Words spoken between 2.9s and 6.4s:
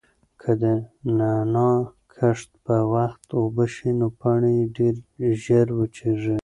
وخت اوبه نشي نو پاڼې یې ډېرې ژر وچیږي.